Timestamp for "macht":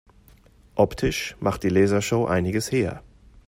1.39-1.61